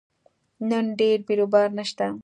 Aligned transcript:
نن 0.69 0.85
ډېر 0.99 1.17
بیروبار 1.27 1.67
نشته 1.77 2.05